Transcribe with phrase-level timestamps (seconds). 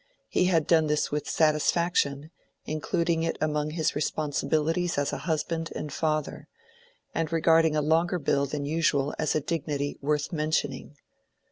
[0.29, 2.31] He had done this with satisfaction,
[2.65, 6.47] including it among his responsibilities as a husband and father,
[7.13, 10.97] and regarding a longer bill than usual as a dignity worth mentioning.